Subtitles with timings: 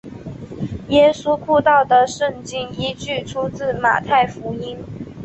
[0.87, 4.75] 耶稣步道的圣经依据出自马太福音。